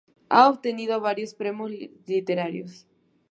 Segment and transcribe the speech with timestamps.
[0.29, 1.69] Ha obtenido varios premios
[2.07, 2.87] literarios.